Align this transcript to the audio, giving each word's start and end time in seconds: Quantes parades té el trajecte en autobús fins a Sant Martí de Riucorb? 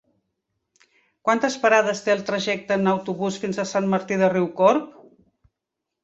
Quantes 1.27 1.57
parades 1.65 1.99
té 2.05 2.13
el 2.13 2.23
trajecte 2.29 2.77
en 2.81 2.91
autobús 2.91 3.37
fins 3.43 3.59
a 3.61 3.67
Sant 3.73 3.89
Martí 3.91 4.17
de 4.23 4.31
Riucorb? 4.33 4.89